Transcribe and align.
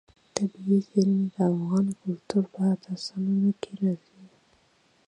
طبیعي 0.35 0.77
زیرمې 0.87 1.25
د 1.35 1.37
افغان 1.51 1.85
کلتور 2.01 2.43
په 2.53 2.61
داستانونو 2.83 3.51
کې 3.61 3.71
راځي. 3.81 4.23